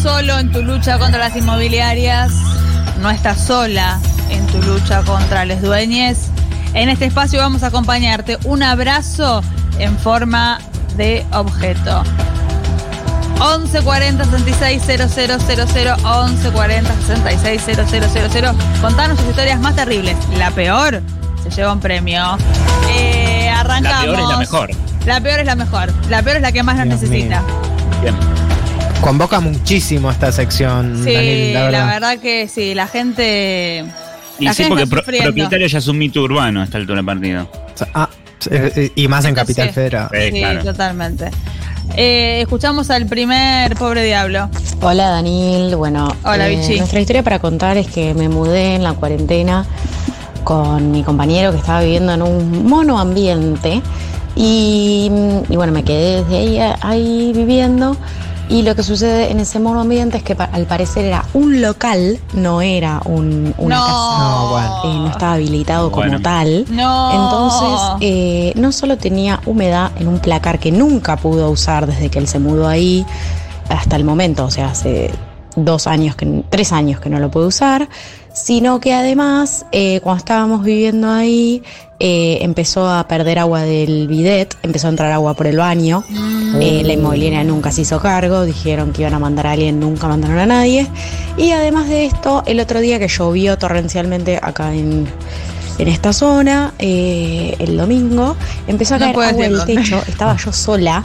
solo 0.00 0.38
en 0.38 0.50
tu 0.50 0.62
lucha 0.62 0.98
contra 0.98 1.18
las 1.18 1.36
inmobiliarias, 1.36 2.32
no 3.00 3.10
estás 3.10 3.38
sola 3.44 4.00
en 4.30 4.46
tu 4.46 4.62
lucha 4.62 5.02
contra 5.02 5.44
los 5.44 5.60
dueños. 5.60 6.16
En 6.72 6.88
este 6.88 7.04
espacio 7.04 7.40
vamos 7.40 7.62
a 7.62 7.66
acompañarte. 7.66 8.38
Un 8.44 8.62
abrazo 8.62 9.42
en 9.78 9.98
forma 9.98 10.58
de 10.96 11.26
objeto. 11.32 12.02
1140 13.34 14.24
66 14.24 14.82
000 14.86 15.08
1140 15.08 16.94
66 17.06 17.62
000 18.32 18.54
Contanos 18.80 19.18
sus 19.18 19.28
historias 19.28 19.60
más 19.60 19.76
terribles. 19.76 20.16
La 20.38 20.50
peor 20.50 21.02
se 21.42 21.50
lleva 21.50 21.72
un 21.72 21.80
premio. 21.80 22.38
Eh, 22.90 23.50
arrancamos. 23.50 24.06
La 24.06 24.12
peor 24.12 24.20
es 24.20 24.28
la 24.28 24.36
mejor. 24.38 24.70
La 25.04 25.20
peor 25.20 25.40
es 25.40 25.46
la 25.46 25.56
mejor. 25.56 25.92
La 26.08 26.22
peor 26.22 26.36
es 26.36 26.42
la 26.42 26.52
que 26.52 26.62
más 26.62 26.76
nos 26.76 27.00
Dios 27.00 27.00
necesita. 27.02 27.42
Bien. 28.00 28.49
Convoca 29.00 29.40
muchísimo 29.40 30.10
esta 30.10 30.30
sección, 30.30 31.00
Sí, 31.02 31.12
Daniel, 31.12 31.54
la 31.54 31.60
la 31.60 31.66
verdad. 31.70 31.86
verdad 31.88 32.18
que 32.18 32.48
sí, 32.48 32.74
la 32.74 32.86
gente. 32.86 33.84
Y 34.38 34.44
la 34.44 34.52
sí, 34.52 34.64
gente 34.64 34.68
porque 34.68 34.82
está 34.84 34.96
pro- 35.12 35.24
propietario 35.24 35.66
ya 35.66 35.78
es 35.78 35.88
un 35.88 35.98
mito 35.98 36.20
urbano 36.22 36.60
a 36.60 36.64
esta 36.64 36.76
altura 36.78 36.96
del 36.96 37.06
partido. 37.06 37.50
Ah, 37.94 38.08
eh, 38.50 38.72
eh, 38.76 38.92
y 38.94 39.08
más 39.08 39.24
en 39.24 39.34
Capital 39.34 39.68
Sí. 39.68 39.74
Federal. 39.74 40.08
Sí, 40.12 40.30
claro. 40.38 40.64
totalmente. 40.64 41.30
Eh, 41.96 42.40
escuchamos 42.42 42.90
al 42.90 43.06
primer 43.06 43.74
pobre 43.76 44.04
diablo. 44.04 44.50
Hola 44.82 45.08
Daniel, 45.08 45.74
bueno, 45.76 46.14
Hola, 46.24 46.48
eh, 46.48 46.56
Vichy. 46.56 46.78
nuestra 46.78 47.00
historia 47.00 47.22
para 47.22 47.38
contar 47.38 47.76
es 47.78 47.86
que 47.88 48.14
me 48.14 48.28
mudé 48.28 48.74
en 48.76 48.82
la 48.82 48.92
cuarentena 48.92 49.64
con 50.44 50.90
mi 50.92 51.02
compañero 51.02 51.52
que 51.52 51.58
estaba 51.58 51.80
viviendo 51.80 52.12
en 52.14 52.22
un 52.22 52.66
monoambiente 52.68 53.82
y, 54.36 55.10
y 55.48 55.56
bueno, 55.56 55.72
me 55.72 55.82
quedé 55.84 56.22
desde 56.22 56.36
ahí, 56.36 56.74
ahí 56.82 57.32
viviendo 57.34 57.96
y 58.50 58.62
lo 58.62 58.74
que 58.74 58.82
sucede 58.82 59.30
en 59.30 59.40
ese 59.40 59.58
monoambiente 59.60 60.18
es 60.18 60.22
que 60.22 60.34
pa- 60.34 60.44
al 60.52 60.66
parecer 60.66 61.04
era 61.06 61.24
un 61.32 61.62
local, 61.62 62.18
no 62.34 62.60
era 62.60 63.00
un, 63.06 63.54
una 63.56 63.76
no. 63.76 63.82
casa, 63.86 64.18
No, 64.18 64.48
bueno. 64.50 64.80
eh, 64.84 64.98
no 64.98 65.08
estaba 65.10 65.32
habilitado 65.34 65.90
Bueno. 65.90 66.12
como 66.12 66.22
tal. 66.22 66.66
No. 66.68 67.10
Entonces, 67.12 67.80
eh, 68.00 68.52
no 68.56 68.72
solo 68.72 68.98
tenía 68.98 69.40
humedad 69.46 69.92
en 69.98 70.08
un 70.08 70.18
placar 70.18 70.58
que 70.58 70.72
nunca 70.72 71.16
pudo 71.16 71.48
usar 71.50 71.86
desde 71.86 72.10
que 72.10 72.18
él 72.18 72.26
se 72.28 72.38
mudó 72.40 72.68
ahí 72.68 73.06
hasta 73.68 73.96
el 73.96 74.04
momento, 74.04 74.44
o 74.44 74.50
sea, 74.50 74.70
hace 74.70 75.10
dos 75.56 75.86
años, 75.86 76.16
que, 76.16 76.44
tres 76.50 76.72
años 76.72 77.00
que 77.00 77.08
no 77.08 77.18
lo 77.20 77.30
puede 77.30 77.46
usar, 77.46 77.88
sino 78.32 78.80
que 78.80 78.94
además, 78.94 79.64
eh, 79.72 80.00
cuando 80.02 80.18
estábamos 80.18 80.62
viviendo 80.64 81.08
ahí, 81.10 81.62
eh, 82.02 82.38
empezó 82.40 82.88
a 82.88 83.06
perder 83.06 83.38
agua 83.38 83.60
del 83.60 84.08
bidet, 84.08 84.56
empezó 84.62 84.86
a 84.86 84.90
entrar 84.90 85.12
agua 85.12 85.34
por 85.34 85.46
el 85.46 85.58
baño. 85.58 86.02
Eh, 86.58 86.82
la 86.82 86.94
inmobiliaria 86.94 87.44
nunca 87.44 87.70
se 87.70 87.82
hizo 87.82 88.00
cargo, 88.00 88.44
dijeron 88.46 88.92
que 88.92 89.02
iban 89.02 89.12
a 89.12 89.18
mandar 89.18 89.46
a 89.46 89.52
alguien, 89.52 89.78
nunca 89.78 90.08
mandaron 90.08 90.38
a 90.38 90.46
nadie. 90.46 90.88
Y 91.36 91.52
además 91.52 91.90
de 91.90 92.06
esto, 92.06 92.42
el 92.46 92.58
otro 92.58 92.80
día 92.80 92.98
que 92.98 93.06
llovió 93.06 93.58
torrencialmente 93.58 94.38
acá 94.40 94.74
en, 94.74 95.06
en 95.78 95.88
esta 95.88 96.14
zona, 96.14 96.72
eh, 96.78 97.54
el 97.58 97.76
domingo, 97.76 98.34
empezó 98.66 98.94
a 98.94 98.98
No 98.98 99.12
caer 99.12 99.34
agua 99.34 99.42
del 99.48 99.64
techo. 99.66 100.02
Estaba 100.08 100.36
yo 100.38 100.54
sola 100.54 101.04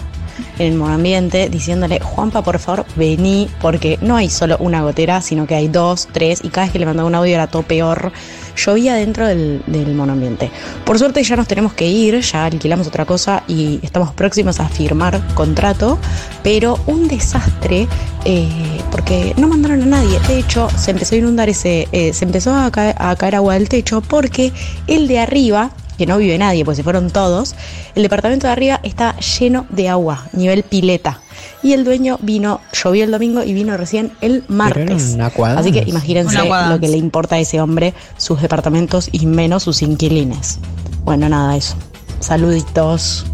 en 0.59 0.73
el 0.73 0.77
monoambiente 0.77 1.49
diciéndole, 1.49 1.99
Juanpa, 1.99 2.41
por 2.41 2.59
favor, 2.59 2.85
vení, 2.95 3.49
porque 3.61 3.99
no 4.01 4.15
hay 4.15 4.29
solo 4.29 4.55
una 4.59 4.81
gotera, 4.81 5.21
sino 5.21 5.45
que 5.45 5.55
hay 5.55 5.67
dos, 5.67 6.07
tres, 6.11 6.39
y 6.43 6.49
cada 6.49 6.67
vez 6.67 6.71
que 6.73 6.79
le 6.79 6.85
mandaba 6.85 7.07
un 7.07 7.15
audio 7.15 7.33
era 7.33 7.47
todo 7.47 7.63
peor. 7.63 8.13
Llovía 8.55 8.95
dentro 8.95 9.27
del, 9.27 9.61
del 9.67 9.93
monoambiente. 9.93 10.51
Por 10.85 10.99
suerte 10.99 11.23
ya 11.23 11.35
nos 11.35 11.47
tenemos 11.47 11.73
que 11.73 11.87
ir, 11.87 12.19
ya 12.21 12.45
alquilamos 12.45 12.87
otra 12.87 13.05
cosa 13.05 13.43
y 13.47 13.79
estamos 13.83 14.11
próximos 14.13 14.59
a 14.59 14.69
firmar 14.69 15.21
contrato, 15.33 15.97
pero 16.43 16.79
un 16.85 17.07
desastre 17.07 17.87
eh, 18.25 18.81
porque 18.91 19.33
no 19.37 19.47
mandaron 19.47 19.81
a 19.83 19.85
nadie. 19.85 20.19
De 20.27 20.39
hecho, 20.39 20.67
se 20.75 20.91
empezó 20.91 21.15
a 21.15 21.19
inundar 21.19 21.47
ese, 21.49 21.87
eh, 21.91 22.11
se 22.13 22.25
empezó 22.25 22.55
a 22.55 22.71
caer, 22.71 22.95
a 22.97 23.15
caer 23.15 23.35
agua 23.35 23.53
del 23.53 23.69
techo 23.69 24.01
porque 24.01 24.51
el 24.87 25.07
de 25.07 25.19
arriba, 25.19 25.71
que 25.97 26.05
no 26.05 26.17
vive 26.17 26.37
nadie, 26.37 26.65
pues 26.65 26.77
se 26.77 26.83
fueron 26.83 27.11
todos, 27.11 27.55
el 27.93 28.03
departamento 28.03 28.47
de 28.47 28.53
arriba 28.53 28.79
está 28.83 29.15
lleno 29.17 29.67
de 29.69 29.89
agua, 29.89 30.27
nivel 30.33 30.63
pileta. 30.63 31.21
Y 31.65 31.73
el 31.73 31.83
dueño 31.83 32.19
vino, 32.21 32.61
llovió 32.73 33.03
el 33.05 33.09
domingo 33.09 33.41
y 33.41 33.51
vino 33.55 33.75
recién 33.75 34.11
el 34.21 34.43
martes. 34.47 35.17
Así 35.57 35.71
que 35.71 35.83
imagínense 35.87 36.37
lo 36.69 36.79
que 36.79 36.87
le 36.87 36.97
importa 36.97 37.37
a 37.37 37.39
ese 37.39 37.59
hombre, 37.59 37.95
sus 38.17 38.39
departamentos 38.39 39.09
y 39.11 39.25
menos 39.25 39.63
sus 39.63 39.81
inquilines. 39.81 40.59
Bueno, 41.05 41.27
nada, 41.27 41.57
eso. 41.57 41.75
Saluditos. 42.19 43.25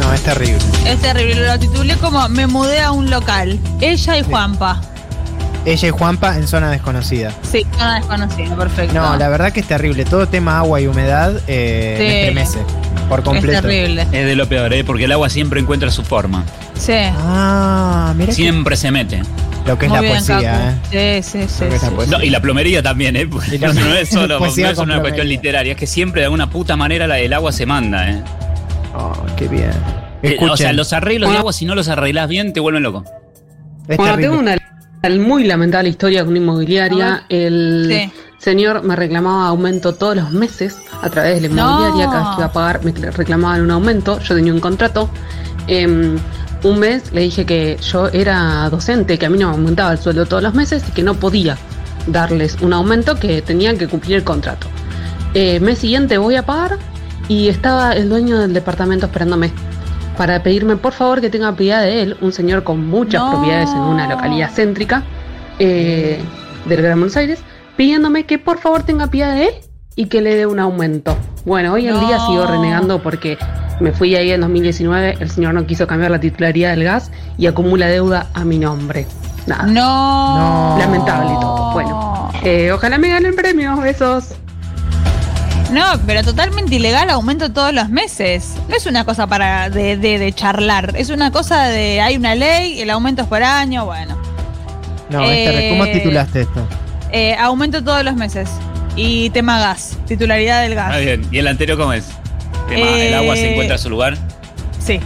No, 0.00 0.10
es 0.14 0.22
terrible. 0.22 0.56
Es 0.86 0.98
terrible. 1.02 1.46
Lo 1.46 1.58
titulé 1.58 1.94
como 1.96 2.26
Me 2.30 2.46
mudé 2.46 2.80
a 2.80 2.90
un 2.90 3.10
local. 3.10 3.58
Ella 3.82 4.16
y 4.16 4.22
Juanpa. 4.22 4.80
Ella 5.66 5.88
y 5.88 5.90
Juanpa 5.90 6.38
en 6.38 6.48
zona 6.48 6.70
desconocida. 6.70 7.34
Sí, 7.42 7.66
no 7.78 7.92
desconocido, 7.92 8.56
perfecto. 8.56 8.94
No, 8.94 9.14
la 9.18 9.28
verdad 9.28 9.52
que 9.52 9.60
es 9.60 9.66
terrible. 9.68 10.06
Todo 10.06 10.26
tema 10.26 10.56
agua 10.60 10.80
y 10.80 10.86
humedad 10.86 11.32
eh, 11.46 11.96
Sí. 11.98 12.02
me 12.04 12.20
estremece 12.54 12.87
por 13.08 13.20
es 13.20 13.24
completo. 13.24 13.62
terrible. 13.62 14.02
Es 14.02 14.26
de 14.26 14.36
lo 14.36 14.48
peor, 14.48 14.72
¿eh? 14.72 14.84
porque 14.84 15.04
el 15.04 15.12
agua 15.12 15.28
siempre 15.28 15.60
encuentra 15.60 15.90
su 15.90 16.02
forma. 16.04 16.44
Sí. 16.74 16.92
Ah, 16.96 18.12
mira 18.16 18.26
que- 18.28 18.32
Siempre 18.34 18.76
se 18.76 18.90
mete. 18.90 19.22
lo 19.66 19.78
que 19.78 19.86
es 19.86 19.90
Muy 19.90 19.96
la 19.96 20.00
bien, 20.00 20.12
poesía, 20.14 20.78
¿eh? 20.92 21.22
Sí, 21.22 21.38
sí, 21.40 21.46
sí. 21.48 21.64
Es 21.64 21.82
poesía. 21.90 22.18
No, 22.18 22.24
y 22.24 22.30
la 22.30 22.40
plomería 22.40 22.82
también, 22.82 23.16
¿eh? 23.16 23.26
No, 23.26 23.72
no 23.74 23.94
es 23.94 24.08
solo 24.08 24.38
no 24.40 24.46
es 24.46 24.78
una 24.78 25.00
cuestión 25.00 25.28
literaria, 25.28 25.72
es 25.72 25.78
que 25.78 25.86
siempre 25.86 26.20
de 26.22 26.26
alguna 26.26 26.48
puta 26.50 26.76
manera 26.76 27.06
la 27.06 27.16
del 27.16 27.32
agua 27.32 27.52
se 27.52 27.66
manda, 27.66 28.10
¿eh? 28.10 28.22
Oh, 28.94 29.12
qué 29.36 29.46
bien. 29.48 29.70
Eh, 30.22 30.30
Escuchen, 30.30 30.50
O 30.50 30.56
sea, 30.56 30.72
los 30.72 30.92
arreglos 30.92 31.30
de 31.30 31.36
agua, 31.38 31.52
si 31.52 31.64
no 31.64 31.74
los 31.74 31.88
arreglas 31.88 32.28
bien, 32.28 32.52
te 32.52 32.60
vuelven 32.60 32.82
loco. 32.82 33.04
es 33.88 33.96
Bueno, 33.96 34.14
terrible. 34.16 34.28
tengo 34.28 34.38
una 34.40 34.58
muy 35.24 35.44
lamentable 35.44 35.88
historia 35.90 36.20
con 36.22 36.30
una 36.30 36.38
inmobiliaria. 36.38 37.24
El 37.28 37.86
Sí. 37.88 38.12
Señor 38.38 38.82
me 38.82 38.96
reclamaba 38.96 39.48
aumento 39.48 39.94
todos 39.94 40.16
los 40.16 40.30
meses 40.30 40.78
a 41.02 41.10
través 41.10 41.40
de 41.40 41.48
la 41.48 41.54
inmobiliaria. 41.54 42.06
No. 42.06 42.12
Cada 42.12 42.22
vez 42.24 42.30
que 42.30 42.40
iba 42.40 42.46
a 42.46 42.52
pagar 42.52 42.84
me 42.84 42.92
reclamaban 42.92 43.60
un 43.62 43.70
aumento. 43.70 44.18
Yo 44.20 44.34
tenía 44.34 44.52
un 44.52 44.60
contrato. 44.60 45.10
Em, 45.66 46.16
un 46.64 46.78
mes 46.78 47.12
le 47.12 47.20
dije 47.22 47.44
que 47.46 47.76
yo 47.80 48.08
era 48.08 48.68
docente, 48.70 49.18
que 49.18 49.26
a 49.26 49.30
mí 49.30 49.38
no 49.38 49.48
me 49.50 49.54
aumentaba 49.54 49.92
el 49.92 49.98
sueldo 49.98 50.26
todos 50.26 50.42
los 50.42 50.54
meses 50.54 50.82
y 50.88 50.92
que 50.92 51.02
no 51.02 51.14
podía 51.14 51.56
darles 52.06 52.56
un 52.62 52.72
aumento, 52.72 53.16
que 53.16 53.42
tenían 53.42 53.76
que 53.78 53.86
cumplir 53.86 54.16
el 54.16 54.24
contrato. 54.24 54.66
Eh, 55.34 55.60
mes 55.60 55.78
siguiente 55.78 56.18
voy 56.18 56.36
a 56.36 56.44
pagar 56.46 56.78
y 57.28 57.48
estaba 57.48 57.92
el 57.92 58.08
dueño 58.08 58.38
del 58.38 58.54
departamento 58.54 59.06
esperándome 59.06 59.52
para 60.16 60.42
pedirme 60.42 60.76
por 60.76 60.92
favor 60.94 61.20
que 61.20 61.30
tenga 61.30 61.54
piedad 61.54 61.82
de 61.82 62.02
él, 62.02 62.16
un 62.20 62.32
señor 62.32 62.64
con 62.64 62.86
muchas 62.88 63.22
No. 63.22 63.30
propiedades 63.32 63.70
en 63.70 63.78
una 63.78 64.08
localidad 64.08 64.50
céntrica 64.52 65.04
eh, 65.60 66.18
del 66.64 66.82
Gran 66.82 66.98
Buenos 66.98 67.16
Aires, 67.16 67.38
pidiéndome 67.78 68.24
que 68.26 68.38
por 68.38 68.58
favor 68.58 68.82
tenga 68.82 69.06
piedad 69.06 69.32
de 69.34 69.44
él 69.44 69.54
y 69.96 70.06
que 70.06 70.20
le 70.20 70.34
dé 70.34 70.44
un 70.46 70.58
aumento. 70.58 71.16
Bueno, 71.46 71.72
hoy 71.72 71.86
en 71.88 71.94
No. 71.94 72.00
día 72.06 72.18
sigo 72.26 72.44
renegando 72.46 73.00
porque 73.02 73.38
me 73.80 73.92
fui 73.92 74.14
ahí 74.16 74.32
en 74.32 74.40
2019, 74.42 75.16
el 75.20 75.30
señor 75.30 75.54
no 75.54 75.64
quiso 75.64 75.86
cambiar 75.86 76.10
la 76.10 76.18
titularidad 76.20 76.70
del 76.70 76.82
gas 76.84 77.10
y 77.38 77.46
acumula 77.46 77.86
deuda 77.86 78.26
a 78.34 78.44
mi 78.44 78.58
nombre. 78.58 79.06
Nada. 79.46 79.62
No. 79.62 80.72
No. 80.74 80.78
Lamentable 80.78 81.30
todo. 81.40 81.72
Bueno, 81.72 82.30
eh, 82.42 82.72
ojalá 82.72 82.98
me 82.98 83.08
gane 83.08 83.28
el 83.28 83.34
premio. 83.34 83.76
Besos. 83.76 84.34
No, 85.72 85.84
pero 86.06 86.22
totalmente 86.22 86.74
ilegal 86.76 87.10
aumento 87.10 87.52
todos 87.52 87.72
los 87.72 87.88
meses. 87.90 88.54
No 88.68 88.76
es 88.76 88.86
una 88.86 89.04
cosa 89.04 89.26
para 89.26 89.70
de, 89.70 89.96
de- 89.96 90.18
de 90.18 90.32
charlar. 90.32 90.94
Es 90.96 91.10
una 91.10 91.30
cosa 91.30 91.64
de 91.66 92.00
hay 92.00 92.16
una 92.16 92.34
ley, 92.34 92.80
el 92.80 92.90
aumento 92.90 93.22
es 93.22 93.28
por 93.28 93.42
año, 93.42 93.84
bueno. 93.86 94.16
No, 95.10 95.22
es 95.24 95.44
terrible. 95.44 95.70
¿Cómo 95.70 95.84
Eh, 95.84 95.92
titulaste 95.92 96.40
esto? 96.42 96.60
Eh, 97.12 97.34
aumento 97.38 97.82
todos 97.82 98.04
los 98.04 98.14
meses. 98.16 98.48
Y 98.96 99.30
tema 99.30 99.60
gas, 99.60 99.96
titularidad 100.06 100.62
del 100.62 100.74
gas. 100.74 100.92
Ah, 100.94 100.98
bien. 100.98 101.26
¿Y 101.30 101.38
el 101.38 101.46
anterior 101.46 101.78
cómo 101.78 101.92
es? 101.92 102.04
Tema, 102.68 102.86
Eh, 102.86 103.08
¿El 103.08 103.14
agua 103.14 103.36
se 103.36 103.52
encuentra 103.52 103.76
a 103.76 103.78
su 103.78 103.88
lugar? 103.90 104.16
Sí. 104.84 105.00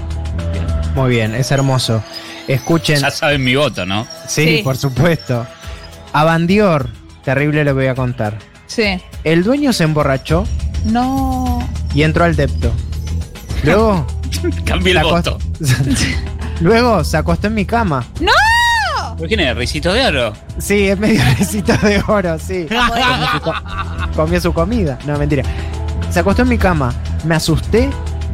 Muy 0.95 1.11
bien, 1.11 1.35
es 1.35 1.51
hermoso. 1.51 2.03
Escuchen. 2.49 3.01
Ya 3.01 3.11
saben 3.11 3.45
mi 3.45 3.55
voto, 3.55 3.87
¿no? 3.87 4.07
Sí, 4.27 4.57
Sí. 4.59 4.61
por 4.65 4.77
supuesto. 4.77 5.47
Abandior, 6.13 6.89
terrible 7.25 7.65
lo 7.65 7.75
voy 7.75 7.87
a 7.87 7.95
contar. 7.95 8.39
Sí. 8.67 9.01
El 9.25 9.45
dueño 9.45 9.73
se 9.73 9.85
emborrachó 9.85 10.45
No. 10.85 11.67
y 11.95 12.03
entró 12.03 12.25
al 12.25 12.35
depto. 12.35 12.73
Luego, 13.63 14.07
Cambié 14.65 14.93
el 14.95 14.99
se 14.99 15.05
voto. 15.05 15.39
Luego 16.61 17.05
se 17.05 17.17
acostó 17.17 17.47
en 17.49 17.55
mi 17.55 17.65
cama. 17.65 18.05
¿Por 19.23 19.29
quién 19.29 19.39
es? 19.39 19.57
¿Risito 19.57 19.93
de 19.93 20.05
oro? 20.05 20.33
Sí, 20.59 20.89
es 20.89 20.99
medio 20.99 21.23
recito 21.39 21.73
de 21.77 22.03
oro, 22.09 22.37
sí. 22.41 22.67
Comió 22.69 23.29
su, 23.33 23.41
co- 23.41 23.55
comió 24.17 24.41
su 24.41 24.53
comida. 24.53 24.99
No, 25.07 25.17
mentira. 25.17 25.45
Se 26.11 26.19
acostó 26.19 26.43
en 26.43 26.49
mi 26.49 26.59
cama. 26.59 26.93
Me 27.25 27.37
asusté 27.37 27.89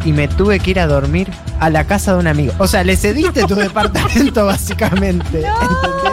y 0.07 0.13
me 0.13 0.29
tuve 0.29 0.59
que 0.61 0.71
ir 0.71 0.81
a 0.81 0.87
dormir 0.87 1.29
a 1.61 1.69
la 1.69 1.85
casa 1.85 2.15
de 2.15 2.21
un 2.21 2.27
amigo. 2.27 2.55
O 2.57 2.67
sea, 2.67 2.85
le 2.85 2.97
cediste 2.97 3.45
tu 3.45 3.55
departamento, 3.55 4.47
básicamente. 4.47 5.41
¿entendés? 5.41 6.13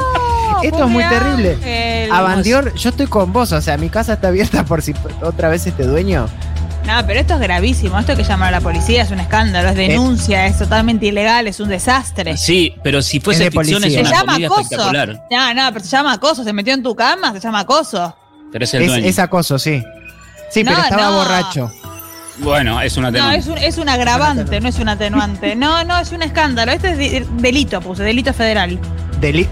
Esto 0.64 0.84
es 0.84 0.90
muy 0.90 1.04
pobre 1.06 1.20
terrible. 1.20 1.54
Ángel. 1.54 2.12
A 2.12 2.22
Bandior, 2.22 2.74
yo 2.76 2.90
estoy 2.90 3.08
con 3.08 3.32
vos, 3.32 3.54
o 3.54 3.62
sea, 3.62 3.78
mi 3.78 3.88
casa 3.88 4.14
está 4.16 4.28
abierta 4.28 4.66
por 4.66 4.82
si 4.82 4.94
otra 5.22 5.48
vez 5.48 5.66
este 5.68 5.84
dueño 5.88 6.28
No, 6.86 7.06
pero 7.08 7.20
esto 7.20 7.34
es 7.34 7.40
gravísimo. 7.40 7.98
Esto 8.00 8.16
que 8.16 8.24
llamar 8.24 8.50
a 8.50 8.52
la 8.60 8.62
policía 8.62 9.02
es 9.02 9.10
un 9.12 9.20
escándalo, 9.20 9.70
es 9.70 9.76
denuncia, 9.76 10.46
es 10.46 10.58
totalmente 10.60 11.08
ilegal, 11.08 11.48
es 11.48 11.60
un 11.60 11.70
desastre. 11.70 12.38
Sí, 12.38 12.76
pero 12.84 13.02
si 13.02 13.20
fuese 13.20 13.46
Es 13.48 13.52
de 13.54 13.60
ficción 13.60 13.84
es 13.84 13.94
policía. 13.96 14.06
Se 14.06 14.14
llama 14.16 14.36
acoso. 14.36 14.62
espectacular. 14.62 15.22
No, 15.32 15.54
no, 15.54 15.74
pero 15.74 15.84
se 15.86 15.92
llama 15.92 16.14
acoso. 16.14 16.44
Se 16.44 16.54
metió 16.54 16.74
en 16.76 16.84
tu 16.84 16.96
cama, 16.96 17.32
se 17.34 17.40
llama 17.40 17.62
acoso. 17.62 18.16
Pero 18.52 18.64
es 18.66 18.74
el 18.76 18.84
Es, 18.84 18.88
dueño. 18.90 19.08
es 19.08 19.20
acoso, 19.20 19.58
sí. 19.58 19.84
Sí, 20.52 20.64
pero 20.64 20.78
No, 20.78 20.84
estaba 20.84 21.04
no. 21.10 21.16
borracho. 21.18 21.72
Bueno, 22.38 22.80
es 22.82 22.96
una 22.98 23.10
No, 23.10 23.18
denuncia. 23.30 23.38
es 23.40 23.48
un, 23.48 23.58
es 23.58 23.78
un 23.80 23.90
agravante, 23.90 24.60
no 24.62 24.68
es 24.70 24.78
un 24.78 24.90
atenuante. 24.90 25.56
No, 25.56 25.84
no, 25.86 25.98
es 25.98 26.12
un 26.12 26.22
escándalo. 26.22 26.72
Este 26.72 26.92
es 26.92 26.98
de- 26.98 27.28
delito, 27.40 27.82
puse, 27.82 28.04
delito 28.04 28.32
federal. 28.34 28.78
Deli- 29.20 29.48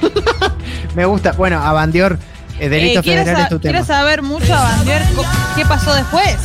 Me 0.94 1.04
gusta. 1.04 1.32
Bueno, 1.32 1.58
a 1.62 1.72
Bandior, 1.72 2.18
eh, 2.58 2.68
delito 2.68 3.00
Eh, 3.00 3.02
federal 3.02 3.42
es 3.42 3.48
tu 3.48 3.58
tema. 3.58 3.72
Quiero 3.72 3.84
saber 3.86 4.22
mucho, 4.22 4.54
co- 5.16 5.24
qué 5.56 5.64
pasó 5.66 5.94
después. 5.94 6.36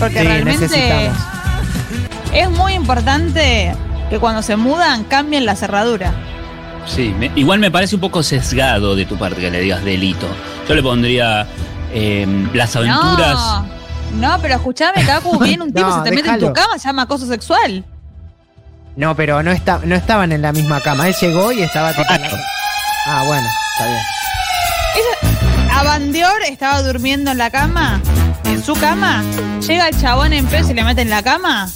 Porque 0.00 0.20
Sí, 0.20 0.26
realmente 0.26 0.62
necesitamos. 0.68 1.16
es 2.32 2.50
muy 2.50 2.72
importante 2.72 3.72
que 4.08 4.18
cuando 4.18 4.42
se 4.42 4.56
mudan 4.56 5.04
cambien 5.04 5.46
la 5.46 5.54
cerradura. 5.54 6.12
Sí, 6.86 7.14
me- 7.18 7.30
igual 7.36 7.58
me 7.60 7.70
parece 7.70 7.94
un 7.94 8.00
poco 8.00 8.22
sesgado 8.22 8.96
de 8.96 9.04
tu 9.04 9.16
parte 9.16 9.40
que 9.40 9.50
le 9.50 9.60
digas 9.60 9.84
delito. 9.84 10.26
Yo 10.68 10.74
le 10.74 10.82
pondría 10.82 11.46
eh, 11.92 12.26
las 12.54 12.74
aventuras. 12.74 13.34
No, 13.38 13.66
no, 14.16 14.38
pero 14.42 14.54
escuchame, 14.54 15.04
Cacu, 15.04 15.38
viene 15.38 15.62
un 15.64 15.72
tipo, 15.74 15.86
No, 15.88 15.98
se 16.02 16.10
te 16.10 16.16
mete 16.16 16.30
en 16.30 16.40
tu 16.40 16.52
cama, 16.52 16.78
se 16.78 16.88
llama 16.88 17.02
acoso 17.02 17.26
sexual. 17.26 17.84
No, 18.96 19.14
pero 19.14 19.42
no, 19.42 19.52
está, 19.52 19.80
no 19.84 19.94
estaban 19.94 20.32
en 20.32 20.42
la 20.42 20.52
misma 20.52 20.80
cama. 20.80 21.06
Él 21.06 21.14
llegó 21.20 21.52
y 21.52 21.62
estaba 21.62 21.92
tipo. 21.92 22.02
Ah, 23.06 23.22
bueno, 23.26 23.46
está 23.74 23.86
bien. 23.86 24.00
A 25.72 25.82
Bandior 25.84 26.42
estaba 26.48 26.82
durmiendo 26.82 27.30
en 27.30 27.38
la 27.38 27.50
cama, 27.50 28.00
en 28.50 28.62
su 28.64 28.74
cama. 28.74 29.22
Llega 29.66 29.88
el 29.88 30.00
chabón 30.00 30.32
en 30.32 30.46
peso 30.46 30.70
y 30.70 30.74
le 30.74 30.84
mete 30.84 31.02
en 31.02 31.10
la 31.10 31.22
cama. 31.22 31.70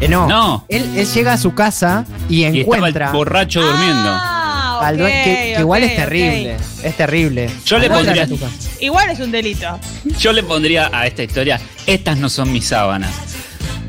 Eh, 0.00 0.08
no. 0.08 0.26
No. 0.28 0.64
Él, 0.68 0.90
él 0.96 1.06
llega 1.06 1.32
a 1.34 1.38
su 1.38 1.54
casa 1.54 2.04
y 2.28 2.42
Y 2.42 2.60
estaba 2.60 2.76
encuentra 2.76 3.06
el 3.08 3.12
borracho 3.12 3.60
durmiendo. 3.62 4.08
Ah, 4.08 4.80
al 4.82 4.94
ok, 4.94 5.00
dueño. 5.00 5.24
Que, 5.24 5.52
que 5.54 5.60
igual 5.60 5.82
ok, 5.82 5.88
es 5.90 5.96
terrible. 5.96 6.56
Es 6.82 6.96
terrible. 6.96 7.50
Yo 7.66 7.78
le 7.78 7.90
pondría- 7.90 8.22
a 8.22 8.26
tu 8.26 8.38
casa. 8.38 8.52
ok. 8.76 8.82
Igual 8.82 9.10
es 9.10 9.20
un 9.20 9.30
delito. 9.30 9.78
Yo 10.18 10.32
le 10.32 10.42
pondría 10.42 10.90
a 10.92 11.06
esta 11.06 11.22
historia, 11.22 11.60
estas 11.86 12.16
no 12.16 12.30
son 12.30 12.50
mis 12.52 12.66
sábanas. 12.68 13.10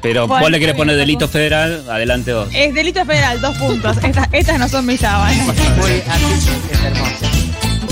Pero 0.02 0.28
Bueno, 0.28 0.42
vos 0.44 0.52
le 0.52 0.60
querés 0.60 0.76
poner 0.76 0.98
delito 0.98 1.28
federal, 1.30 1.86
adelante 1.90 2.34
vos. 2.34 2.50
Es 2.54 2.74
delito 2.74 3.06
federal, 3.06 3.40
dos 3.40 3.56
puntos. 3.58 3.96
Estas, 4.04 4.28
estas 4.34 4.58
no 4.60 4.68
son 4.68 4.86
mis 4.86 5.00
sábanas. 5.00 5.46
Muy- 5.78 6.02
así 6.10 6.50
es 6.72 6.82
hermoso. 6.82 7.26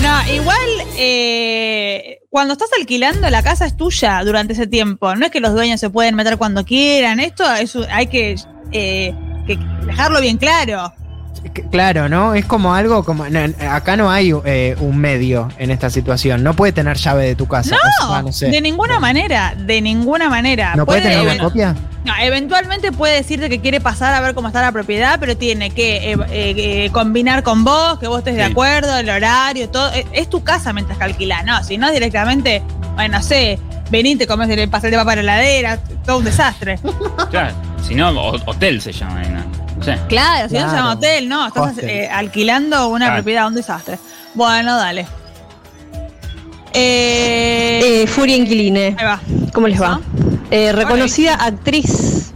No, 0.02 0.32
igual 0.34 0.58
eh, 0.96 2.18
cuando 2.30 2.52
estás 2.52 2.70
alquilando 2.78 3.28
la 3.28 3.42
casa 3.42 3.66
es 3.66 3.76
tuya 3.76 4.22
durante 4.24 4.52
ese 4.52 4.68
tiempo. 4.68 5.14
No 5.16 5.26
es 5.26 5.32
que 5.32 5.40
los 5.40 5.52
dueños 5.52 5.80
se 5.80 5.90
pueden 5.90 6.14
meter 6.14 6.38
cuando 6.38 6.64
quieran. 6.64 7.18
Esto 7.20 7.44
es 7.52 7.76
hay 7.90 8.06
que, 8.06 8.36
eh, 8.72 9.14
que 9.46 9.58
dejarlo 9.84 10.20
bien 10.20 10.38
claro. 10.38 10.92
Claro, 11.70 12.08
¿no? 12.08 12.34
Es 12.34 12.44
como 12.44 12.74
algo 12.74 13.04
como. 13.04 13.28
no, 13.28 13.40
acá 13.70 13.96
no 13.96 14.10
hay 14.10 14.32
eh, 14.44 14.76
un 14.80 14.98
medio 14.98 15.48
en 15.58 15.70
esta 15.70 15.90
situación. 15.90 16.42
No 16.42 16.54
puede 16.54 16.72
tener 16.72 16.96
llave 16.96 17.26
de 17.26 17.34
tu 17.34 17.46
casa. 17.46 17.76
O 18.04 18.08
sea, 18.08 18.22
no 18.22 18.32
sé. 18.32 18.48
De 18.48 18.60
ninguna 18.60 19.00
manera, 19.00 19.54
de 19.56 19.80
ninguna 19.80 20.28
manera. 20.28 20.74
¿No 20.76 20.86
puede 20.86 21.00
tener 21.02 21.20
una 21.20 21.38
copia? 21.38 21.74
No, 22.04 22.12
eventualmente 22.20 22.92
puede 22.92 23.14
decirte 23.16 23.48
que 23.50 23.60
quiere 23.60 23.80
pasar 23.80 24.14
a 24.14 24.20
ver 24.20 24.34
cómo 24.34 24.48
está 24.48 24.60
la 24.62 24.72
propiedad, 24.72 25.18
pero 25.20 25.36
tiene 25.36 25.70
que 25.70 26.12
eh, 26.12 26.16
eh, 26.30 26.54
eh, 26.86 26.90
combinar 26.92 27.42
con 27.42 27.62
vos, 27.64 27.98
que 27.98 28.06
vos 28.08 28.18
estés 28.18 28.36
de 28.36 28.44
acuerdo, 28.44 28.96
el 28.96 29.08
horario, 29.10 29.68
todo. 29.68 29.90
Es, 29.92 30.06
es 30.12 30.30
tu 30.30 30.42
casa 30.42 30.72
mientras 30.72 30.96
que 30.98 31.04
alquilás, 31.04 31.44
no, 31.44 31.62
si 31.62 31.76
no 31.78 31.90
directamente, 31.90 32.62
bueno, 32.94 33.18
no 33.18 33.22
sé, 33.22 33.58
vení, 33.90 34.16
te 34.16 34.26
comes 34.26 34.48
el 34.48 34.68
pastel 34.70 34.90
de 34.92 34.96
papa 34.96 35.12
en 35.14 35.26
la 35.26 35.34
heladera, 35.42 35.78
todo 36.06 36.18
un 36.18 36.24
desastre. 36.24 36.78
Claro, 37.30 37.54
si 37.86 37.94
no, 37.94 38.08
ho- 38.10 38.40
hotel 38.46 38.80
se 38.80 38.92
llama. 38.92 39.22
Claro, 40.08 40.48
si 40.48 40.54
no 40.56 40.68
se 40.70 40.76
llama 40.76 40.92
hotel, 40.92 41.28
no, 41.28 41.46
estás 41.46 41.78
eh, 41.78 42.08
alquilando 42.12 42.88
una 42.88 43.06
Claro. 43.06 43.22
propiedad, 43.22 43.46
un 43.46 43.54
desastre. 43.54 43.98
Bueno, 44.34 44.76
dale. 44.76 45.06
Eh, 46.72 48.02
Eh, 48.02 48.06
Furia 48.06 48.36
Inquiline, 48.36 48.94
ahí 48.98 49.04
va. 49.04 49.20
¿cómo 49.52 49.66
les 49.68 49.80
va? 49.80 49.88
¿No? 49.98 50.39
Eh, 50.50 50.72
reconocida 50.72 51.34
actriz 51.34 52.32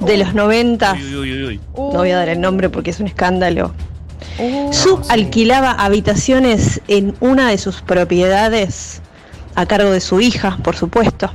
de 0.00 0.16
los 0.16 0.34
90, 0.34 0.92
Uy, 0.94 1.16
uy, 1.16 1.32
uy, 1.32 1.44
uy. 1.44 1.60
no 1.76 1.98
voy 1.98 2.10
a 2.10 2.16
dar 2.16 2.28
el 2.28 2.40
nombre 2.40 2.68
porque 2.70 2.90
es 2.90 3.00
un 3.00 3.06
escándalo, 3.06 3.72
Uh, 4.40 4.72
subalquilaba 4.72 5.72
habitaciones 5.72 6.80
en 6.86 7.14
una 7.18 7.50
de 7.50 7.58
sus 7.58 7.82
propiedades 7.82 9.00
a 9.56 9.66
cargo 9.66 9.90
de 9.90 10.00
su 10.00 10.20
hija, 10.20 10.58
por 10.62 10.76
supuesto, 10.76 11.30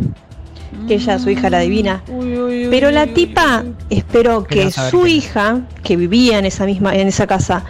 que 0.88 0.96
ella, 0.96 1.20
su 1.20 1.30
hija, 1.30 1.50
la 1.50 1.58
adivina. 1.60 2.02
uy, 2.08 2.38
uy, 2.38 2.68
Pero 2.70 2.92
la 2.92 3.08
tipa 3.08 3.64
esperó 3.90 4.46
que 4.46 4.72
su 4.72 5.06
hija, 5.08 5.62
que 5.84 5.98
vivía 5.98 6.40
en 6.40 6.46
esa 6.46 6.66
misma, 6.66 6.96
en 6.96 7.08
esa 7.10 7.28
casa, 7.28 7.66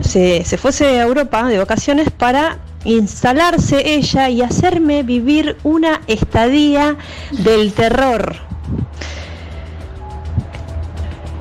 se, 0.00 0.44
se 0.44 0.58
fuese 0.58 1.00
a 1.00 1.04
Europa 1.04 1.44
de 1.48 1.56
vacaciones 1.58 2.10
para 2.10 2.58
instalarse 2.84 3.94
ella 3.94 4.28
y 4.28 4.42
hacerme 4.42 5.02
vivir 5.02 5.56
una 5.64 6.00
estadía 6.06 6.96
del 7.32 7.72
terror. 7.72 8.36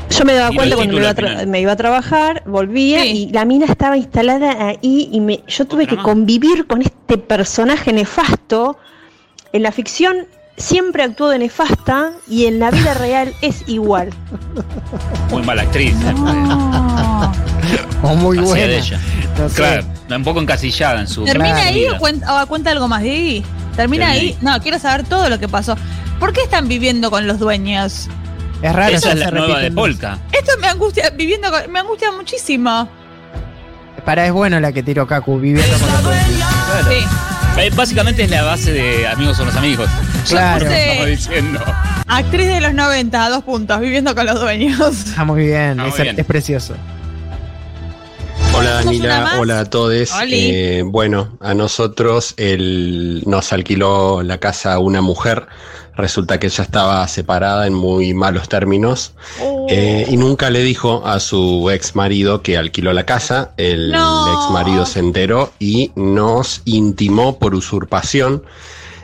Yo 0.10 0.24
me 0.24 0.34
daba 0.34 0.56
cuenta 0.56 0.76
cuando 0.78 0.94
me 0.94 1.00
iba, 1.02 1.10
a 1.10 1.46
me 1.46 1.60
iba 1.62 1.76
trabajar, 1.76 2.42
volvía 2.46 3.02
Sí. 3.02 3.28
y 3.28 3.32
la 3.34 3.44
mina 3.44 3.66
estaba 3.66 3.98
instalada 3.98 4.68
ahí 4.68 5.10
y 5.12 5.20
me, 5.20 5.44
yo 5.48 5.66
tuve 5.66 5.84
Otra 5.84 5.90
que 5.90 5.96
más. 5.98 6.06
convivir 6.06 6.68
con 6.68 6.82
este 6.82 7.18
personaje 7.18 7.92
nefasto. 7.92 8.78
En 9.52 9.64
la 9.64 9.72
ficción 9.74 10.28
siempre 10.58 11.04
actuó 11.04 11.28
de 11.30 11.40
nefasta 11.40 12.14
y 12.30 12.46
en 12.46 12.60
la 12.60 12.72
vida 12.72 12.94
real 12.94 13.34
es 13.42 13.68
igual. 13.68 14.10
Muy 15.32 15.44
mala 15.44 15.64
actriz. 15.64 15.94
No. 15.96 17.32
O 18.04 18.16
muy 18.16 18.38
Hacía 18.38 18.50
buena. 18.50 18.68
de 18.68 18.78
ella. 18.78 19.00
No 19.38 19.50
sé. 19.50 19.56
Claro, 19.56 19.84
un 20.16 20.24
poco 20.24 20.42
encasillada 20.42 21.02
en 21.02 21.08
su. 21.08 21.24
¿Termina 21.26 21.54
Claro. 21.56 21.70
ahí 21.70 21.88
o 21.88 21.98
cuenta, 21.98 22.44
o 22.44 22.48
cuenta 22.48 22.72
algo 22.72 22.88
más, 22.88 23.02
Diego? 23.02 23.46
¿Termina 23.76 24.06
Termina 24.06 24.10
ahí? 24.10 24.20
ahí. 24.20 24.38
No, 24.42 24.60
quiero 24.62 24.80
saber 24.80 25.04
todo 25.06 25.30
lo 25.30 25.40
que 25.40 25.48
pasó. 25.50 25.76
¿Por 26.20 26.32
qué 26.34 26.42
están 26.44 26.68
viviendo 26.68 27.10
con 27.12 27.28
los 27.28 27.40
dueños? 27.40 28.08
Es 28.62 28.74
raro. 28.74 28.96
Esa 28.96 29.12
es 29.12 29.20
la 29.20 29.32
nueva 29.32 29.60
de. 29.60 29.72
Polka. 29.72 30.18
Esto 30.32 30.52
me 30.62 30.68
angustia, 30.68 31.10
viviendo 31.10 31.50
con- 31.52 31.72
me 31.72 31.80
angustia 31.80 32.12
muchísimo. 32.12 32.88
Para, 34.06 34.26
es 34.26 34.32
bueno 34.32 34.60
la 34.60 34.72
que 34.72 34.84
tiró 34.84 35.08
Kaku, 35.08 35.40
viviendo 35.40 35.78
con 35.80 35.92
los 35.92 36.04
dueños. 36.04 36.50
Sí. 36.90 37.70
Básicamente 37.76 38.24
es 38.24 38.30
la 38.30 38.44
base 38.44 38.72
de 38.74 39.08
Amigos 39.08 39.38
son 39.38 39.48
los 39.48 39.56
amigos. 39.56 39.90
Claro. 40.30 40.68
diciendo. 41.06 41.60
Actriz 42.08 42.48
de 42.48 42.62
los 42.62 42.74
90, 42.74 43.30
dos 43.30 43.44
puntos, 43.44 43.80
viviendo 43.80 44.14
con 44.14 44.26
los 44.26 44.40
dueños. 44.40 44.80
Está 45.08 45.24
muy 45.26 45.46
bien, 45.48 45.72
Está 45.72 45.82
muy 45.84 45.90
es, 45.92 46.02
bien. 46.02 46.20
es 46.20 46.26
precioso. 46.26 46.76
Hola 48.66 48.80
¿Hacemos 48.80 48.96
una 49.00 49.08
Danila, 49.08 49.24
más? 49.32 49.40
hola 49.40 49.60
a 49.60 49.66
todos. 49.66 50.10
Eh, 50.32 50.84
bueno, 50.86 51.38
a 51.40 51.54
nosotros 51.54 52.34
el, 52.38 53.22
nos 53.28 53.54
alquiló 53.54 54.24
la 54.24 54.40
casa 54.40 54.80
una 54.80 55.02
mujer. 55.02 55.48
Resulta 55.96 56.40
que 56.40 56.48
ella 56.48 56.64
estaba 56.64 57.08
separada 57.08 57.68
en 57.68 57.74
muy 57.74 58.14
malos 58.14 58.50
términos 58.50 59.14
Uh, 59.42 59.68
eh, 59.70 60.06
y 60.10 60.18
nunca 60.18 60.50
le 60.50 60.62
dijo 60.62 61.06
a 61.06 61.20
su 61.22 61.70
ex 61.72 61.96
marido 61.96 62.42
que 62.42 62.58
alquiló 62.58 62.92
la 62.92 63.06
casa. 63.06 63.52
El 63.58 63.92
No. 63.92 64.34
ex 64.34 64.52
marido 64.52 64.86
se 64.86 65.00
enteró 65.00 65.54
y 65.60 65.92
nos 65.96 66.62
intimó 66.66 67.38
por 67.40 67.54
usurpación. 67.56 68.44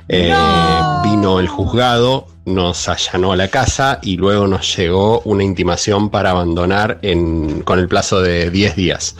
Eh, 0.10 0.30
No. 0.32 1.01
Vino 1.03 1.39
el 1.39 1.48
juzgado, 1.48 2.27
nos 2.46 2.88
allanó 2.90 3.36
la 3.36 3.48
casa 3.50 4.00
y 4.02 4.18
luego 4.18 4.48
nos 4.48 4.76
llegó 4.76 5.22
una 5.26 5.44
intimación 5.44 6.10
para 6.10 6.32
abandonar 6.32 6.98
en, 7.02 7.62
con 7.62 7.78
el 7.80 7.88
plazo 7.88 8.22
de 8.22 8.50
10 8.50 8.76
días. 8.76 9.16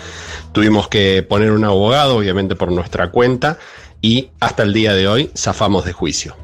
Tuvimos 0.52 0.88
que 0.88 1.24
poner 1.28 1.52
un 1.52 1.64
abogado, 1.64 2.18
obviamente 2.18 2.56
por 2.56 2.72
nuestra 2.72 3.12
cuenta, 3.12 3.58
y 4.02 4.32
hasta 4.40 4.64
el 4.64 4.74
día 4.74 4.94
de 4.94 5.08
hoy 5.08 5.32
zafamos 5.38 5.86
de 5.86 5.94
juicio. 5.94 6.36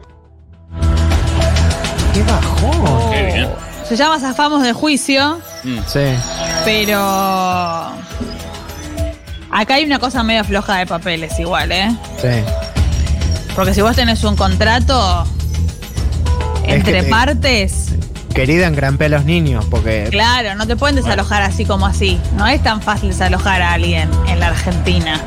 ¡Qué 2.14 2.24
bajón! 2.24 3.12
Qué 3.12 3.24
bien. 3.34 3.50
Se 3.88 3.96
llama 3.96 4.20
Zafamos 4.20 4.64
de 4.64 4.74
Juicio, 4.74 5.40
Mm. 5.64 5.78
Sí. 5.88 6.00
pero. 6.66 7.00
Acá 9.50 9.76
hay 9.76 9.86
una 9.86 9.98
cosa 9.98 10.24
medio 10.24 10.44
floja 10.44 10.78
de 10.78 10.86
papeles, 10.86 11.40
igual, 11.40 11.72
¿eh? 11.72 11.96
Sí. 12.22 12.28
Porque 13.56 13.74
si 13.74 13.82
vos 13.82 13.96
tenés 13.96 14.24
un 14.24 14.36
contrato 14.36 15.26
Es 16.68 16.76
entre 16.76 16.94
que 16.94 17.04
te- 17.04 17.10
partes, 17.10 17.94
Querida, 18.34 18.68
engrampe 18.68 19.06
a 19.06 19.10
los 19.10 19.26
niños, 19.26 19.66
porque 19.70 20.10
claro, 20.12 20.54
no 20.56 20.68
te 20.68 20.76
pueden 20.76 20.96
desalojar 20.96 21.42
así 21.42 21.66
como 21.66 21.88
así. 21.88 22.20
No 22.36 22.46
es 22.46 22.62
tan 22.62 22.82
fácil 22.84 23.10
desalojar 23.10 23.62
a 23.64 23.74
alguien 23.74 24.10
en 24.28 24.40
la 24.40 24.50
Argentina. 24.50 25.20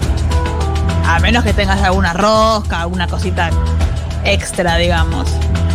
A 1.07 1.19
menos 1.19 1.43
que 1.43 1.53
tengas 1.53 1.83
alguna 1.83 2.13
rosca, 2.13 2.83
alguna 2.83 3.09
cosita 3.09 3.51
extra, 4.25 4.77
digamos. 4.77 5.29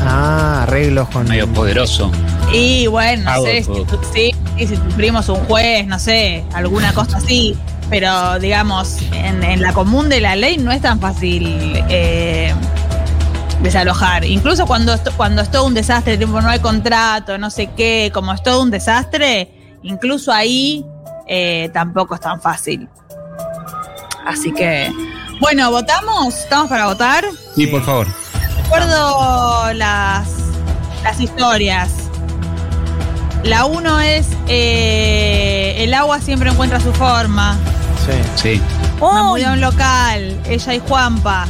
Ah, 0.08 0.62
arreglos 0.64 1.10
con. 1.10 1.28
Medio 1.28 1.48
poderoso. 1.52 2.10
Y 2.54 2.88
bueno, 2.88 3.24
no 3.24 3.32
Hago 3.32 3.46
sé, 3.46 3.64
si, 3.64 3.74
sí, 4.14 4.32
sí, 4.58 4.68
si 4.68 4.78
tu 4.78 4.90
primo 4.96 5.20
es 5.20 5.28
un 5.28 5.44
juez, 5.46 5.86
no 5.88 6.00
sé, 6.00 6.46
alguna 6.54 6.94
cosa 6.94 7.18
así. 7.18 7.58
Pero 7.90 8.40
digamos, 8.40 9.00
en, 9.14 9.44
en 9.44 9.62
la 9.62 9.74
común 9.74 10.08
de 10.10 10.22
la 10.22 10.36
ley 10.38 10.58
no 10.58 10.72
es 10.72 10.82
tan 10.82 11.00
fácil 11.02 11.84
eh, 11.90 12.54
desalojar. 13.62 14.26
Incluso 14.26 14.66
cuando, 14.66 14.94
esto- 14.94 15.12
cuando 15.16 15.42
es 15.42 15.50
todo 15.52 15.66
un 15.66 15.74
desastre, 15.74 16.18
tipo 16.18 16.42
no 16.42 16.50
hay 16.50 16.60
contrato, 16.60 17.38
no 17.38 17.50
sé 17.50 17.68
qué, 17.76 18.12
como 18.14 18.34
es 18.34 18.44
todo 18.44 18.62
un 18.62 18.72
desastre, 18.72 19.78
incluso 19.84 20.32
ahí 20.32 20.86
eh, 21.28 21.70
tampoco 21.74 22.16
es 22.16 22.22
tan 22.22 22.42
fácil. 22.42 22.88
Así 24.26 24.52
que, 24.52 24.92
bueno, 25.40 25.70
¿votamos? 25.72 26.36
¿Estamos 26.36 26.68
para 26.70 26.86
votar? 26.88 27.24
Sí, 27.56 27.68
por 27.68 27.84
favor. 27.84 28.08
Recuerdo 28.64 29.74
las, 29.74 30.28
las 31.04 31.20
historias. 31.20 31.92
La 33.44 33.66
uno 33.66 34.00
es 34.00 34.26
eh, 34.48 35.76
el 35.78 35.94
agua 35.94 36.20
siempre 36.20 36.50
encuentra 36.50 36.80
su 36.80 36.92
forma. 36.94 37.56
Sí. 38.06 38.56
Sí. 38.56 38.62
Me 39.00 39.44
a 39.46 39.52
un 39.54 39.62
local, 39.62 40.40
ella 40.48 40.74
y 40.74 40.80
Juanpa. 40.80 41.46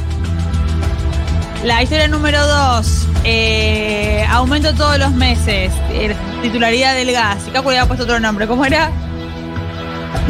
La 1.66 1.82
historia 1.82 2.08
número 2.08 2.46
dos, 2.46 3.08
eh, 3.24 4.24
aumento 4.30 4.72
todos 4.76 5.00
los 5.00 5.12
meses, 5.14 5.74
eh, 5.90 6.16
titularidad 6.44 6.94
del 6.94 7.12
gas. 7.12 7.38
Y 7.48 7.50
Cacu 7.50 7.72
le 7.72 7.80
había 7.80 7.88
puesto 7.88 8.04
otro 8.04 8.20
nombre, 8.20 8.46
¿cómo 8.46 8.64
era? 8.66 8.92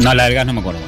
No, 0.00 0.14
la 0.14 0.24
del 0.24 0.34
gas 0.34 0.46
no 0.46 0.54
me 0.54 0.60
acuerdo. 0.60 0.80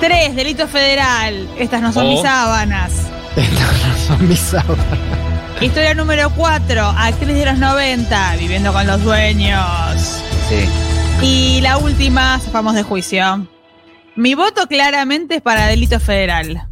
Tres, 0.00 0.34
delito 0.34 0.66
federal. 0.66 1.48
Estas 1.58 1.80
no 1.80 1.92
son 1.92 2.06
Oh. 2.06 2.10
mis 2.10 2.22
sábanas. 2.22 2.92
Son 4.08 4.28
mis 4.28 4.40
sábanas. 4.40 4.84
Historia 5.60 5.94
número 5.94 6.30
cuatro, 6.30 6.84
actriz 6.84 7.28
de 7.36 7.44
los 7.46 7.58
90, 7.58 8.34
viviendo 8.36 8.72
con 8.72 8.84
los 8.86 9.00
dueños. 9.04 9.64
Sí. 10.48 10.66
Y 11.24 11.60
la 11.60 11.78
última, 11.78 12.40
zafamos 12.40 12.74
de 12.74 12.82
juicio. 12.82 13.46
Mi 14.16 14.34
voto 14.34 14.66
claramente 14.66 15.36
es 15.36 15.42
para 15.42 15.66
delito 15.66 16.00
federal. 16.00 16.62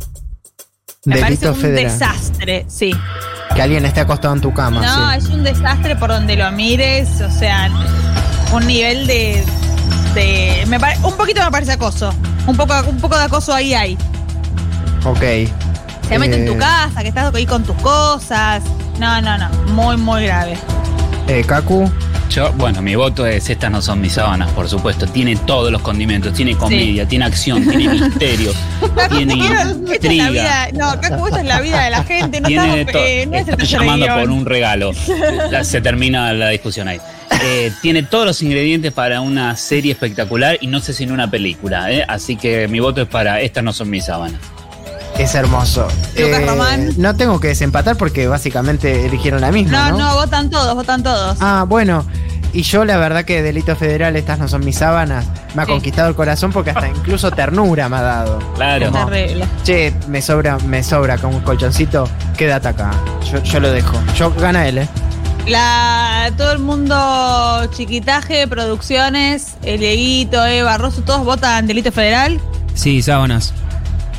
Me 1.08 1.16
Delito 1.16 1.24
parece 1.24 1.48
un 1.50 1.56
federal. 1.56 1.98
desastre, 1.98 2.66
sí. 2.68 2.92
Que 3.54 3.62
alguien 3.62 3.84
esté 3.86 4.00
acostado 4.00 4.34
en 4.34 4.40
tu 4.40 4.52
cama. 4.52 4.80
No, 4.82 5.10
sí. 5.12 5.18
es 5.18 5.24
un 5.28 5.42
desastre 5.42 5.96
por 5.96 6.10
donde 6.10 6.36
lo 6.36 6.50
mires, 6.52 7.20
o 7.20 7.30
sea, 7.30 7.70
un 8.52 8.66
nivel 8.66 9.06
de... 9.06 9.42
de 10.14 10.64
me 10.68 10.78
pare- 10.78 10.98
un 11.02 11.14
poquito 11.16 11.42
me 11.44 11.50
parece 11.50 11.72
acoso. 11.72 12.12
Un 12.46 12.56
poco, 12.56 12.74
un 12.88 12.98
poco 12.98 13.16
de 13.16 13.24
acoso 13.24 13.52
ahí 13.54 13.74
hay. 13.74 13.98
Ok. 15.04 15.20
Se 16.08 16.18
mete 16.18 16.36
en 16.36 16.46
tu 16.46 16.52
Eh, 16.52 16.58
casa, 16.58 17.02
que 17.02 17.08
estás 17.08 17.34
ahí 17.34 17.46
con 17.46 17.62
tus 17.64 17.76
cosas. 17.76 18.62
No, 18.98 19.20
no, 19.20 19.36
no. 19.38 19.48
Muy, 19.72 19.96
muy 19.96 20.24
grave. 20.24 20.56
Eh, 21.26 21.44
Kaku. 21.46 21.90
Yo, 22.30 22.52
bueno, 22.52 22.82
mi 22.82 22.94
voto 22.94 23.26
es 23.26 23.48
estas 23.48 23.70
no 23.70 23.80
son 23.80 24.00
mis 24.00 24.12
sábanas, 24.12 24.50
por 24.52 24.68
supuesto. 24.68 25.06
Tiene 25.06 25.34
todos 25.36 25.72
los 25.72 25.80
condimentos, 25.80 26.34
tiene 26.34 26.54
comedia, 26.56 27.06
tiene 27.08 27.24
acción, 27.24 27.66
tiene 27.66 27.88
misterio, 28.00 28.52
tiene 29.10 29.34
intriga. 29.34 30.68
no, 30.74 31.00
Cacu, 31.00 31.26
esta 31.26 31.40
es 31.40 31.46
la 31.46 31.60
vida 31.60 31.84
de 31.84 31.90
la 31.90 32.04
gente. 32.04 32.40
No 32.40 32.48
Tiene 32.48 32.80
estamos, 32.82 33.06
eh, 33.08 33.26
no 33.26 33.36
está 33.38 33.56
llamando 33.64 34.06
guion. 34.06 34.20
por 34.20 34.30
un 34.30 34.46
regalo. 34.46 34.92
Se 35.62 35.80
termina 35.80 36.32
la 36.34 36.50
discusión 36.50 36.88
ahí. 36.88 37.00
Eh, 37.42 37.72
tiene 37.82 38.02
todos 38.02 38.26
los 38.26 38.42
ingredientes 38.42 38.92
para 38.92 39.20
una 39.20 39.56
serie 39.56 39.92
espectacular 39.92 40.58
y 40.60 40.66
no 40.66 40.80
sé 40.80 40.92
si 40.92 41.04
en 41.04 41.12
una 41.12 41.30
película. 41.30 41.90
¿eh? 41.90 42.04
Así 42.06 42.36
que 42.36 42.68
mi 42.68 42.80
voto 42.80 43.00
es 43.02 43.08
para 43.08 43.40
estas 43.40 43.64
no 43.64 43.72
son 43.72 43.88
mis 43.90 44.04
sábanas. 44.04 44.40
Es 45.18 45.34
hermoso. 45.34 45.88
Eh, 46.14 46.22
Lucas 46.22 46.46
Román. 46.46 46.92
No 46.96 47.16
tengo 47.16 47.40
que 47.40 47.48
desempatar 47.48 47.96
porque 47.96 48.28
básicamente 48.28 49.06
eligieron 49.06 49.40
la 49.40 49.50
misma. 49.50 49.90
No, 49.90 49.98
No, 49.98 50.08
no, 50.10 50.14
votan 50.14 50.48
todos, 50.50 50.74
votan 50.74 51.02
todos. 51.02 51.36
Ah, 51.40 51.64
bueno. 51.68 52.04
Y 52.52 52.62
yo 52.62 52.84
la 52.86 52.96
verdad 52.96 53.24
que 53.26 53.42
delito 53.42 53.76
federal, 53.76 54.16
estas 54.16 54.38
no 54.38 54.48
son 54.48 54.64
mis 54.64 54.78
sábanas, 54.78 55.26
me 55.54 55.62
ha 55.62 55.66
Sí. 55.66 55.72
conquistado 55.72 56.08
el 56.08 56.14
corazón 56.14 56.50
porque 56.50 56.70
hasta 56.70 56.88
incluso 56.88 57.30
ternura 57.30 57.90
me 57.90 57.96
ha 57.98 58.02
dado. 58.02 58.38
Claro. 58.54 58.90
Como, 58.90 59.10
che, 59.64 59.92
me 60.08 60.22
sobra, 60.22 60.56
me 60.66 60.82
sobra 60.82 61.18
con 61.18 61.34
un 61.34 61.40
colchoncito, 61.42 62.08
quédate 62.38 62.68
acá. 62.68 62.90
Yo, 63.30 63.42
yo 63.42 63.60
lo 63.60 63.70
dejo. 63.70 63.92
Yo 64.16 64.32
gana 64.32 64.66
él, 64.66 64.78
eh. 64.78 64.88
La, 65.46 66.30
todo 66.38 66.52
el 66.52 66.58
mundo, 66.58 67.68
chiquitaje, 67.74 68.48
producciones, 68.48 69.56
el 69.62 69.80
Dieguito, 69.80 70.44
Eva, 70.46 70.78
Rosso, 70.78 71.02
todos 71.02 71.24
votan 71.24 71.66
delito 71.66 71.92
federal. 71.92 72.40
Sí, 72.74 73.02
sábanas. 73.02 73.52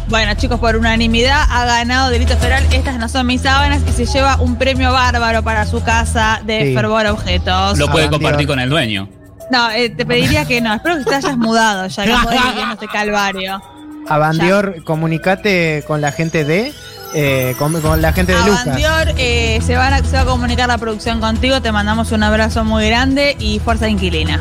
Bueno, 0.09 0.33
chicos, 0.33 0.59
por 0.59 0.75
unanimidad 0.75 1.45
ha 1.49 1.65
ganado 1.65 2.09
delito 2.09 2.35
federal. 2.37 2.63
Estas 2.71 2.97
no 2.97 3.07
son 3.07 3.27
mis 3.27 3.41
sábanas 3.41 3.81
y 3.87 3.91
se 3.91 4.05
lleva 4.07 4.37
un 4.37 4.55
premio 4.55 4.91
bárbaro 4.91 5.43
para 5.43 5.65
su 5.67 5.83
casa 5.83 6.41
de 6.43 6.65
Sí. 6.67 6.73
fervor 6.73 7.05
objetos. 7.07 7.77
Lo 7.77 7.89
puede 7.91 8.07
Ah, 8.07 8.09
compartir 8.09 8.39
Dios. 8.47 8.49
con 8.49 8.59
el 8.59 8.69
dueño. 8.69 9.07
No, 9.51 9.69
eh, 9.71 9.89
te 9.89 10.05
pediría 10.05 10.45
que 10.45 10.61
no. 10.61 10.73
Espero 10.73 10.97
que 10.97 11.03
te 11.05 11.15
hayas 11.15 11.37
mudado 11.37 11.85
ya, 11.87 12.03
que 12.03 12.61
en 12.61 12.71
este 12.71 12.87
calvario. 12.91 13.61
A 14.07 14.17
Bandior, 14.17 14.83
comunicate 14.83 15.83
con 15.87 16.01
la 16.01 16.11
gente 16.11 16.43
de. 16.43 16.73
eh, 17.15 17.55
con, 17.57 17.79
con 17.81 18.03
la 18.03 18.13
gente 18.13 18.33
de 18.33 18.37
A 18.39 18.45
Lucas. 18.45 18.65
Bandior, 18.67 19.15
eh, 19.17 19.59
se, 19.65 19.75
van 19.75 19.93
a- 19.93 20.03
se 20.03 20.15
va 20.15 20.21
a 20.21 20.25
comunicar 20.25 20.67
la 20.67 20.77
producción 20.77 21.19
contigo. 21.19 21.59
Te 21.59 21.71
mandamos 21.71 22.11
un 22.11 22.21
abrazo 22.21 22.63
muy 22.63 22.85
grande 22.87 23.35
y 23.39 23.57
fuerza 23.59 23.87
inquilina. 23.89 24.39